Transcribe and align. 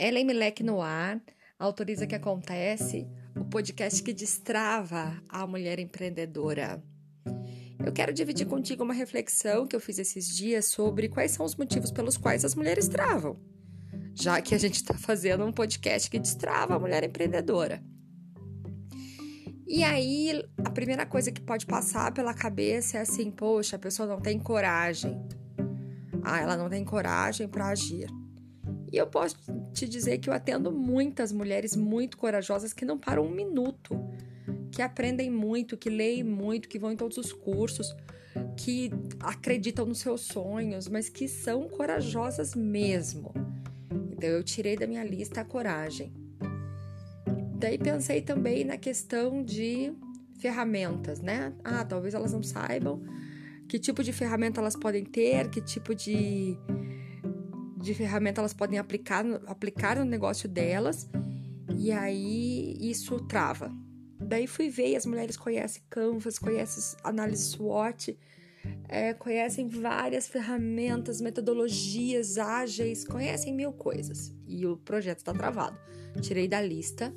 Ellen 0.00 0.24
Milek 0.24 0.62
no 0.62 0.80
ar, 0.80 1.20
autoriza 1.58 2.06
que 2.06 2.14
acontece, 2.14 3.06
o 3.36 3.44
podcast 3.44 4.02
que 4.02 4.14
destrava 4.14 5.22
a 5.28 5.46
mulher 5.46 5.78
empreendedora. 5.78 6.82
Eu 7.84 7.92
quero 7.92 8.10
dividir 8.10 8.46
contigo 8.46 8.82
uma 8.82 8.94
reflexão 8.94 9.66
que 9.66 9.76
eu 9.76 9.80
fiz 9.80 9.98
esses 9.98 10.34
dias 10.34 10.64
sobre 10.64 11.10
quais 11.10 11.32
são 11.32 11.44
os 11.44 11.54
motivos 11.54 11.90
pelos 11.90 12.16
quais 12.16 12.46
as 12.46 12.54
mulheres 12.54 12.88
travam, 12.88 13.38
já 14.14 14.40
que 14.40 14.54
a 14.54 14.58
gente 14.58 14.76
está 14.76 14.94
fazendo 14.94 15.44
um 15.44 15.52
podcast 15.52 16.08
que 16.08 16.18
destrava 16.18 16.76
a 16.76 16.78
mulher 16.78 17.04
empreendedora. 17.04 17.84
E 19.66 19.84
aí, 19.84 20.42
a 20.64 20.70
primeira 20.70 21.04
coisa 21.04 21.30
que 21.30 21.42
pode 21.42 21.66
passar 21.66 22.14
pela 22.14 22.32
cabeça 22.32 22.96
é 22.96 23.02
assim: 23.02 23.30
poxa, 23.30 23.76
a 23.76 23.78
pessoa 23.78 24.08
não 24.08 24.18
tem 24.18 24.38
coragem. 24.38 25.20
Ah, 26.22 26.40
ela 26.40 26.56
não 26.56 26.70
tem 26.70 26.82
coragem 26.86 27.46
para 27.46 27.68
agir. 27.68 28.08
E 28.92 28.96
eu 28.96 29.06
posso 29.06 29.36
te 29.72 29.88
dizer 29.88 30.18
que 30.18 30.28
eu 30.28 30.34
atendo 30.34 30.72
muitas 30.72 31.32
mulheres 31.32 31.76
muito 31.76 32.16
corajosas 32.16 32.72
que 32.72 32.84
não 32.84 32.98
param 32.98 33.24
um 33.24 33.30
minuto, 33.30 33.98
que 34.70 34.82
aprendem 34.82 35.30
muito, 35.30 35.76
que 35.76 35.90
leem 35.90 36.24
muito, 36.24 36.68
que 36.68 36.78
vão 36.78 36.92
em 36.92 36.96
todos 36.96 37.16
os 37.16 37.32
cursos, 37.32 37.94
que 38.56 38.90
acreditam 39.20 39.86
nos 39.86 39.98
seus 39.98 40.22
sonhos, 40.22 40.88
mas 40.88 41.08
que 41.08 41.28
são 41.28 41.68
corajosas 41.68 42.54
mesmo. 42.54 43.32
Então 44.12 44.28
eu 44.28 44.42
tirei 44.42 44.76
da 44.76 44.86
minha 44.86 45.04
lista 45.04 45.40
a 45.40 45.44
coragem. 45.44 46.12
Daí 47.56 47.78
pensei 47.78 48.22
também 48.22 48.64
na 48.64 48.76
questão 48.76 49.42
de 49.42 49.92
ferramentas, 50.38 51.20
né? 51.20 51.52
Ah, 51.62 51.84
talvez 51.84 52.14
elas 52.14 52.32
não 52.32 52.42
saibam 52.42 53.02
que 53.70 53.78
tipo 53.78 54.02
de 54.02 54.12
ferramenta 54.12 54.60
elas 54.60 54.74
podem 54.74 55.04
ter, 55.04 55.48
que 55.48 55.60
tipo 55.60 55.94
de 55.94 56.58
de 57.80 57.94
ferramenta 57.94 58.40
elas 58.40 58.52
podem 58.52 58.78
aplicar, 58.78 59.24
aplicar 59.46 59.96
no 59.96 60.04
negócio 60.04 60.48
delas 60.48 61.08
e 61.76 61.90
aí 61.90 62.76
isso 62.80 63.18
trava. 63.20 63.72
Daí 64.20 64.46
fui 64.46 64.68
ver, 64.68 64.96
as 64.96 65.06
mulheres 65.06 65.36
conhecem 65.36 65.82
Canvas, 65.88 66.38
conhecem 66.38 66.98
análise 67.02 67.50
SWOT, 67.50 68.18
é, 68.86 69.14
conhecem 69.14 69.66
várias 69.66 70.28
ferramentas, 70.28 71.20
metodologias 71.20 72.36
ágeis, 72.36 73.04
conhecem 73.04 73.54
mil 73.54 73.72
coisas. 73.72 74.34
E 74.46 74.66
o 74.66 74.76
projeto 74.76 75.18
está 75.18 75.32
travado. 75.32 75.78
Tirei 76.20 76.46
da 76.46 76.60
lista 76.60 77.14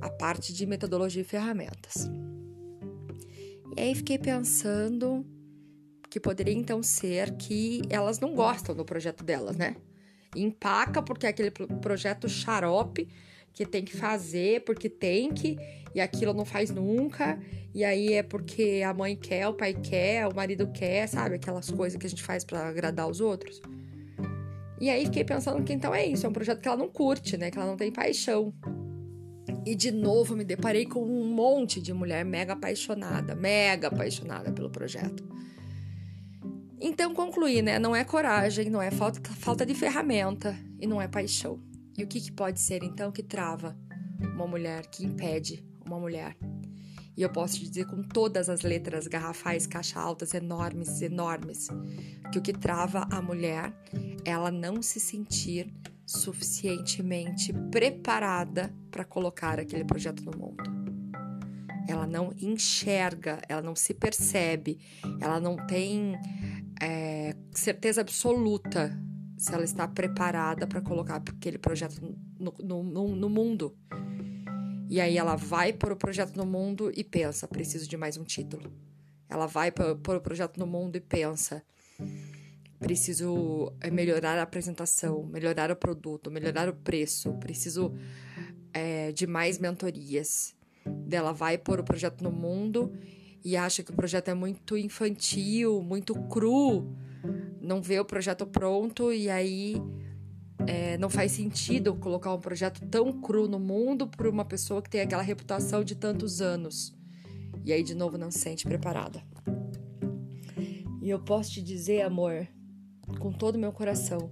a 0.00 0.10
parte 0.10 0.52
de 0.52 0.66
metodologia 0.66 1.22
e 1.22 1.24
ferramentas. 1.24 2.10
E 3.76 3.80
aí 3.80 3.94
fiquei 3.94 4.18
pensando 4.18 5.24
que 6.10 6.18
poderia 6.18 6.52
então 6.52 6.82
ser 6.82 7.36
que 7.36 7.82
elas 7.88 8.18
não 8.18 8.34
gostam 8.34 8.74
do 8.74 8.84
projeto 8.84 9.22
delas, 9.22 9.56
né? 9.56 9.76
Empaca 10.34 11.02
porque 11.02 11.26
é 11.26 11.28
aquele 11.28 11.50
projeto 11.50 12.28
xarope 12.28 13.08
que 13.52 13.66
tem 13.66 13.84
que 13.84 13.96
fazer 13.96 14.64
porque 14.64 14.88
tem 14.88 15.32
que 15.32 15.58
e 15.94 16.00
aquilo 16.00 16.32
não 16.32 16.44
faz 16.44 16.70
nunca 16.70 17.38
e 17.74 17.84
aí 17.84 18.12
é 18.12 18.22
porque 18.22 18.82
a 18.84 18.92
mãe 18.92 19.16
quer, 19.16 19.48
o 19.48 19.54
pai 19.54 19.72
quer, 19.74 20.26
o 20.26 20.34
marido 20.34 20.66
quer, 20.68 21.06
sabe? 21.06 21.36
Aquelas 21.36 21.70
coisas 21.70 21.98
que 21.98 22.06
a 22.06 22.10
gente 22.10 22.22
faz 22.22 22.44
para 22.44 22.68
agradar 22.68 23.08
os 23.08 23.20
outros. 23.20 23.62
E 24.78 24.90
aí 24.90 25.06
fiquei 25.06 25.24
pensando 25.24 25.62
que 25.62 25.72
então 25.72 25.94
é 25.94 26.04
isso, 26.04 26.26
é 26.26 26.28
um 26.28 26.32
projeto 26.32 26.60
que 26.60 26.68
ela 26.68 26.76
não 26.76 26.88
curte, 26.88 27.36
né? 27.36 27.50
Que 27.50 27.58
ela 27.58 27.66
não 27.66 27.76
tem 27.76 27.90
paixão. 27.90 28.52
E 29.64 29.74
de 29.74 29.90
novo 29.90 30.36
me 30.36 30.44
deparei 30.44 30.84
com 30.84 31.00
um 31.02 31.24
monte 31.24 31.80
de 31.80 31.94
mulher 31.94 32.24
mega 32.24 32.52
apaixonada, 32.52 33.34
mega 33.34 33.88
apaixonada 33.88 34.52
pelo 34.52 34.68
projeto. 34.68 35.24
Então, 36.84 37.14
concluir, 37.14 37.62
né? 37.62 37.78
Não 37.78 37.94
é 37.94 38.02
coragem, 38.02 38.68
não 38.68 38.82
é 38.82 38.90
falta, 38.90 39.20
falta 39.34 39.64
de 39.64 39.72
ferramenta 39.72 40.58
e 40.80 40.86
não 40.86 41.00
é 41.00 41.06
paixão. 41.06 41.62
E 41.96 42.02
o 42.02 42.08
que, 42.08 42.20
que 42.20 42.32
pode 42.32 42.60
ser, 42.60 42.82
então, 42.82 43.12
que 43.12 43.22
trava 43.22 43.78
uma 44.34 44.48
mulher, 44.48 44.86
que 44.86 45.04
impede 45.04 45.64
uma 45.86 46.00
mulher? 46.00 46.36
E 47.16 47.22
eu 47.22 47.30
posso 47.30 47.60
te 47.60 47.68
dizer 47.68 47.86
com 47.86 48.02
todas 48.02 48.48
as 48.48 48.62
letras 48.62 49.06
garrafais, 49.06 49.64
caixa 49.64 50.00
altas, 50.00 50.34
enormes, 50.34 51.00
enormes, 51.02 51.68
que 52.32 52.38
o 52.38 52.42
que 52.42 52.52
trava 52.52 53.06
a 53.12 53.22
mulher 53.22 53.72
é 54.24 54.30
ela 54.30 54.50
não 54.50 54.82
se 54.82 54.98
sentir 54.98 55.72
suficientemente 56.04 57.52
preparada 57.70 58.74
para 58.90 59.04
colocar 59.04 59.60
aquele 59.60 59.84
projeto 59.84 60.24
no 60.24 60.36
mundo. 60.36 60.64
Ela 61.86 62.06
não 62.06 62.32
enxerga, 62.40 63.40
ela 63.48 63.62
não 63.62 63.76
se 63.76 63.94
percebe, 63.94 64.80
ela 65.20 65.38
não 65.38 65.56
tem 65.66 66.18
é, 66.82 67.36
certeza 67.52 68.00
absoluta 68.00 68.98
se 69.38 69.54
ela 69.54 69.62
está 69.62 69.86
preparada 69.86 70.66
para 70.66 70.80
colocar 70.80 71.16
aquele 71.16 71.56
projeto 71.56 72.00
no, 72.38 72.52
no, 72.58 72.82
no, 72.82 73.16
no 73.16 73.30
mundo. 73.30 73.76
E 74.90 75.00
aí 75.00 75.16
ela 75.16 75.36
vai 75.36 75.72
pôr 75.72 75.92
o 75.92 75.96
projeto 75.96 76.36
no 76.36 76.44
mundo 76.44 76.90
e 76.94 77.04
pensa: 77.04 77.46
preciso 77.46 77.88
de 77.88 77.96
mais 77.96 78.16
um 78.16 78.24
título. 78.24 78.72
Ela 79.28 79.46
vai 79.46 79.70
pôr 79.70 80.16
o 80.16 80.20
projeto 80.20 80.58
no 80.58 80.66
mundo 80.66 80.96
e 80.96 81.00
pensa: 81.00 81.64
preciso 82.80 83.72
é, 83.80 83.88
melhorar 83.88 84.36
a 84.38 84.42
apresentação, 84.42 85.24
melhorar 85.24 85.70
o 85.70 85.76
produto, 85.76 86.32
melhorar 86.32 86.68
o 86.68 86.74
preço, 86.74 87.32
preciso 87.34 87.94
é, 88.74 89.12
de 89.12 89.26
mais 89.26 89.58
mentorias. 89.58 90.54
Ela 91.08 91.32
vai 91.32 91.56
pôr 91.56 91.78
o 91.78 91.84
projeto 91.84 92.24
no 92.24 92.32
mundo 92.32 92.92
e 93.44 93.56
acha 93.56 93.82
que 93.82 93.90
o 93.90 93.94
projeto 93.94 94.28
é 94.28 94.34
muito 94.34 94.76
infantil, 94.76 95.82
muito 95.82 96.14
cru, 96.14 96.94
não 97.60 97.80
vê 97.80 97.98
o 97.98 98.04
projeto 98.04 98.46
pronto 98.46 99.12
e 99.12 99.28
aí 99.28 99.76
é, 100.66 100.96
não 100.98 101.10
faz 101.10 101.32
sentido 101.32 101.94
colocar 101.94 102.32
um 102.34 102.40
projeto 102.40 102.86
tão 102.88 103.20
cru 103.20 103.48
no 103.48 103.58
mundo 103.58 104.06
para 104.06 104.28
uma 104.28 104.44
pessoa 104.44 104.82
que 104.82 104.90
tem 104.90 105.00
aquela 105.00 105.22
reputação 105.22 105.82
de 105.82 105.94
tantos 105.94 106.40
anos. 106.40 106.94
E 107.64 107.72
aí, 107.72 107.82
de 107.82 107.94
novo, 107.94 108.18
não 108.18 108.30
se 108.30 108.40
sente 108.40 108.64
preparada. 108.64 109.22
E 111.00 111.10
eu 111.10 111.20
posso 111.20 111.52
te 111.52 111.62
dizer, 111.62 112.02
amor, 112.02 112.46
com 113.18 113.32
todo 113.32 113.56
o 113.56 113.58
meu 113.58 113.72
coração, 113.72 114.30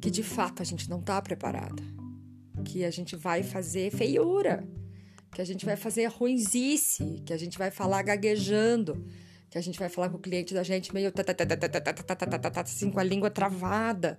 que 0.00 0.10
de 0.10 0.22
fato 0.22 0.62
a 0.62 0.64
gente 0.64 0.88
não 0.88 1.00
está 1.00 1.20
preparada. 1.20 1.82
Que 2.64 2.84
a 2.84 2.90
gente 2.90 3.16
vai 3.16 3.42
fazer 3.42 3.90
feiura 3.90 4.66
que 5.34 5.42
a 5.42 5.44
gente 5.44 5.66
vai 5.66 5.76
fazer 5.76 6.06
ruinzice, 6.06 7.20
que 7.26 7.32
a 7.32 7.36
gente 7.36 7.58
vai 7.58 7.70
falar 7.70 8.02
gaguejando, 8.02 9.04
que 9.50 9.58
a 9.58 9.60
gente 9.60 9.78
vai 9.78 9.88
falar 9.88 10.08
com 10.08 10.16
o 10.16 10.20
cliente 10.20 10.54
da 10.54 10.62
gente 10.62 10.94
meio 10.94 11.12
assim 12.56 12.90
com 12.90 13.00
a 13.00 13.02
língua 13.02 13.28
travada, 13.28 14.16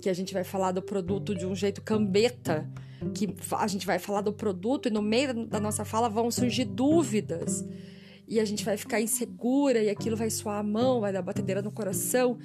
que 0.00 0.08
a 0.08 0.14
gente 0.14 0.32
vai 0.32 0.44
falar 0.44 0.70
do 0.70 0.80
produto 0.80 1.34
de 1.34 1.44
um 1.44 1.56
jeito 1.56 1.82
cambeta, 1.82 2.70
que 3.14 3.34
a 3.50 3.66
gente 3.66 3.84
vai 3.84 3.98
falar 3.98 4.20
do 4.20 4.32
produto 4.32 4.86
e 4.86 4.90
no 4.92 5.02
meio 5.02 5.44
da 5.44 5.58
nossa 5.58 5.84
fala 5.84 6.08
vão 6.08 6.30
surgir 6.30 6.64
dúvidas. 6.66 7.64
E 8.26 8.38
a 8.38 8.44
gente 8.44 8.64
vai 8.64 8.76
ficar 8.76 9.00
insegura 9.00 9.82
e 9.82 9.90
aquilo 9.90 10.16
vai 10.16 10.30
suar 10.30 10.60
a 10.60 10.62
mão, 10.62 11.00
vai 11.00 11.12
dar 11.12 11.20
batedeira 11.20 11.60
no 11.60 11.72
coração 11.72 12.38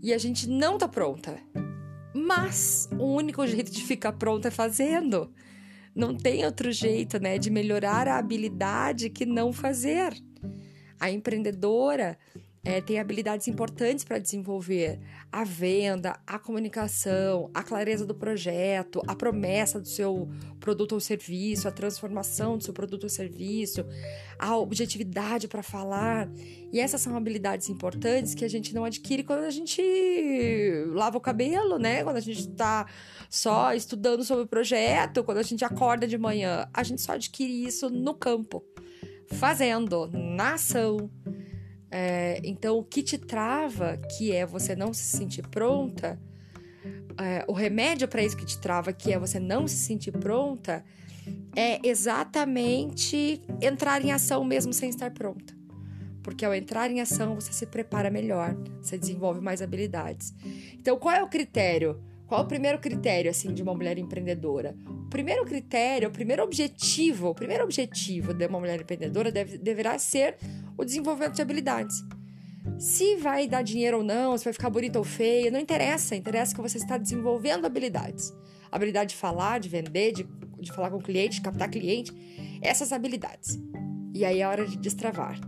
e 0.00 0.14
a 0.14 0.18
gente 0.18 0.48
não 0.48 0.78
tá 0.78 0.86
pronta. 0.86 1.36
Mas 2.14 2.88
o 2.98 3.04
único 3.04 3.44
jeito 3.46 3.72
de 3.72 3.82
ficar 3.82 4.12
pronta 4.12 4.48
é 4.48 4.50
fazendo. 4.52 5.30
Não 5.96 6.14
tem 6.14 6.44
outro 6.44 6.70
jeito, 6.70 7.18
né, 7.18 7.38
de 7.38 7.48
melhorar 7.48 8.06
a 8.06 8.18
habilidade 8.18 9.08
que 9.08 9.24
não 9.24 9.50
fazer. 9.50 10.12
A 11.00 11.10
empreendedora 11.10 12.18
é, 12.66 12.80
tem 12.80 12.98
habilidades 12.98 13.46
importantes 13.46 14.04
para 14.04 14.18
desenvolver: 14.18 14.98
a 15.30 15.44
venda, 15.44 16.18
a 16.26 16.36
comunicação, 16.36 17.48
a 17.54 17.62
clareza 17.62 18.04
do 18.04 18.14
projeto, 18.14 19.00
a 19.06 19.14
promessa 19.14 19.80
do 19.80 19.86
seu 19.86 20.28
produto 20.58 20.92
ou 20.92 21.00
serviço, 21.00 21.68
a 21.68 21.70
transformação 21.70 22.58
do 22.58 22.64
seu 22.64 22.74
produto 22.74 23.04
ou 23.04 23.08
serviço, 23.08 23.86
a 24.36 24.56
objetividade 24.56 25.46
para 25.46 25.62
falar. 25.62 26.28
E 26.72 26.80
essas 26.80 27.00
são 27.00 27.16
habilidades 27.16 27.68
importantes 27.68 28.34
que 28.34 28.44
a 28.44 28.48
gente 28.48 28.74
não 28.74 28.84
adquire 28.84 29.22
quando 29.22 29.44
a 29.44 29.50
gente 29.50 29.80
lava 30.88 31.18
o 31.18 31.20
cabelo, 31.20 31.78
né? 31.78 32.02
Quando 32.02 32.16
a 32.16 32.20
gente 32.20 32.40
está 32.40 32.84
só 33.30 33.72
estudando 33.74 34.24
sobre 34.24 34.42
o 34.42 34.48
projeto, 34.48 35.22
quando 35.22 35.38
a 35.38 35.42
gente 35.42 35.64
acorda 35.64 36.04
de 36.04 36.18
manhã. 36.18 36.68
A 36.74 36.82
gente 36.82 37.00
só 37.00 37.12
adquire 37.12 37.64
isso 37.64 37.88
no 37.88 38.12
campo, 38.12 38.64
fazendo, 39.28 40.10
na 40.12 40.54
ação. 40.54 41.08
É, 41.90 42.40
então, 42.44 42.78
o 42.78 42.84
que 42.84 43.02
te 43.02 43.18
trava, 43.18 43.96
que 43.96 44.32
é 44.32 44.44
você 44.44 44.74
não 44.74 44.92
se 44.92 45.04
sentir 45.04 45.46
pronta, 45.46 46.18
é, 47.18 47.44
o 47.48 47.52
remédio 47.52 48.06
para 48.08 48.22
isso 48.22 48.36
que 48.36 48.44
te 48.44 48.58
trava, 48.58 48.92
que 48.92 49.12
é 49.12 49.18
você 49.18 49.38
não 49.38 49.66
se 49.66 49.76
sentir 49.76 50.12
pronta, 50.12 50.84
é 51.54 51.80
exatamente 51.86 53.40
entrar 53.60 54.04
em 54.04 54.12
ação 54.12 54.44
mesmo 54.44 54.72
sem 54.72 54.90
estar 54.90 55.10
pronta. 55.10 55.54
Porque 56.22 56.44
ao 56.44 56.54
entrar 56.54 56.90
em 56.90 57.00
ação, 57.00 57.36
você 57.36 57.52
se 57.52 57.66
prepara 57.66 58.10
melhor, 58.10 58.56
você 58.82 58.98
desenvolve 58.98 59.40
mais 59.40 59.62
habilidades. 59.62 60.34
Então, 60.74 60.98
qual 60.98 61.14
é 61.14 61.22
o 61.22 61.28
critério? 61.28 62.02
Qual 62.26 62.42
o 62.42 62.46
primeiro 62.46 62.78
critério 62.80 63.30
assim 63.30 63.54
de 63.54 63.62
uma 63.62 63.72
mulher 63.72 63.96
empreendedora? 63.96 64.76
O 64.88 65.08
primeiro 65.08 65.44
critério, 65.44 66.08
o 66.08 66.12
primeiro 66.12 66.42
objetivo, 66.42 67.28
o 67.28 67.34
primeiro 67.34 67.62
objetivo 67.62 68.34
de 68.34 68.44
uma 68.46 68.58
mulher 68.58 68.80
empreendedora 68.80 69.30
deve, 69.30 69.56
deverá 69.56 69.96
ser 69.98 70.36
o 70.76 70.84
desenvolvimento 70.84 71.34
de 71.34 71.42
habilidades. 71.42 72.04
Se 72.78 73.16
vai 73.16 73.46
dar 73.46 73.62
dinheiro 73.62 73.98
ou 73.98 74.02
não, 74.04 74.36
se 74.36 74.44
vai 74.44 74.52
ficar 74.52 74.70
bonita 74.70 74.98
ou 74.98 75.04
feia, 75.04 75.50
não 75.50 75.60
interessa. 75.60 76.16
Interessa 76.16 76.54
que 76.54 76.60
você 76.60 76.78
está 76.78 76.98
desenvolvendo 76.98 77.64
habilidades. 77.64 78.32
habilidade 78.70 79.10
de 79.10 79.16
falar, 79.16 79.60
de 79.60 79.68
vender, 79.68 80.12
de, 80.12 80.28
de 80.60 80.72
falar 80.72 80.90
com 80.90 80.96
o 80.96 81.02
cliente, 81.02 81.36
de 81.36 81.42
captar 81.42 81.70
cliente, 81.70 82.12
essas 82.60 82.92
habilidades. 82.92 83.58
E 84.12 84.24
aí 84.24 84.40
é 84.40 84.46
hora 84.46 84.66
de 84.66 84.76
destravar. 84.76 85.38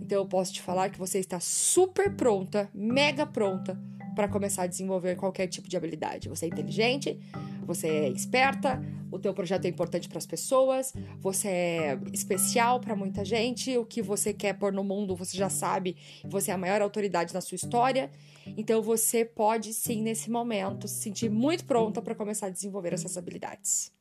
Então 0.00 0.18
eu 0.18 0.26
posso 0.26 0.52
te 0.52 0.60
falar 0.60 0.90
que 0.90 0.98
você 0.98 1.18
está 1.18 1.40
super 1.40 2.14
pronta, 2.14 2.68
mega 2.74 3.26
pronta 3.26 3.80
para 4.14 4.28
começar 4.28 4.64
a 4.64 4.66
desenvolver 4.66 5.16
qualquer 5.16 5.46
tipo 5.46 5.68
de 5.68 5.76
habilidade. 5.76 6.28
Você 6.28 6.44
é 6.44 6.48
inteligente, 6.48 7.18
você 7.64 7.88
é 7.88 8.08
esperta, 8.10 8.82
o 9.12 9.18
teu 9.18 9.32
projeto 9.34 9.66
é 9.66 9.68
importante 9.68 10.08
para 10.08 10.18
as 10.18 10.26
pessoas, 10.26 10.92
você 11.20 11.48
é 11.48 11.98
especial 12.12 12.80
para 12.80 12.96
muita 12.96 13.24
gente, 13.24 13.76
o 13.76 13.84
que 13.84 14.00
você 14.00 14.32
quer 14.32 14.54
pôr 14.54 14.72
no 14.72 14.82
mundo 14.82 15.14
você 15.14 15.36
já 15.36 15.50
sabe, 15.50 15.96
você 16.24 16.50
é 16.50 16.54
a 16.54 16.58
maior 16.58 16.80
autoridade 16.80 17.34
na 17.34 17.40
sua 17.40 17.56
história. 17.56 18.10
Então 18.56 18.82
você 18.82 19.24
pode 19.24 19.72
sim 19.74 20.02
nesse 20.02 20.30
momento 20.30 20.88
se 20.88 21.02
sentir 21.02 21.28
muito 21.28 21.64
pronta 21.64 22.00
para 22.00 22.14
começar 22.14 22.46
a 22.46 22.50
desenvolver 22.50 22.94
essas 22.94 23.16
habilidades. 23.16 23.92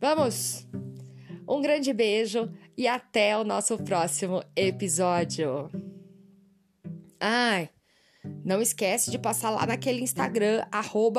Vamos! 0.00 0.66
Um 1.48 1.62
grande 1.62 1.92
beijo 1.94 2.52
e 2.76 2.86
até 2.86 3.38
o 3.38 3.44
nosso 3.44 3.78
próximo 3.78 4.42
episódio. 4.54 5.70
Ai, 7.18 7.70
não 8.44 8.62
esquece 8.62 9.10
de 9.10 9.18
passar 9.18 9.50
lá 9.50 9.66
naquele 9.66 10.02
Instagram, 10.02 10.64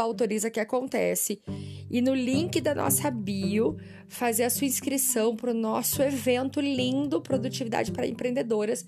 autoriza 0.01 0.49
que 0.49 0.59
acontece. 0.59 1.41
E 1.89 2.01
no 2.01 2.13
link 2.13 2.59
da 2.61 2.73
nossa 2.73 3.11
bio, 3.11 3.77
fazer 4.07 4.43
a 4.43 4.49
sua 4.49 4.67
inscrição 4.67 5.35
para 5.35 5.51
o 5.51 5.53
nosso 5.53 6.01
evento 6.01 6.59
lindo 6.59 7.21
Produtividade 7.21 7.91
para 7.91 8.07
Empreendedoras 8.07 8.85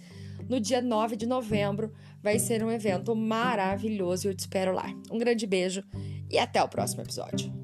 no 0.50 0.60
dia 0.60 0.82
9 0.82 1.16
de 1.16 1.26
novembro. 1.26 1.92
Vai 2.22 2.40
ser 2.40 2.64
um 2.64 2.72
evento 2.72 3.16
maravilhoso 3.16 4.28
e 4.28 4.30
eu 4.30 4.36
te 4.36 4.40
espero 4.40 4.74
lá. 4.74 4.94
Um 5.12 5.18
grande 5.18 5.46
beijo 5.48 5.84
e 6.30 6.38
até 6.38 6.62
o 6.64 6.68
próximo 6.68 7.02
episódio. 7.02 7.61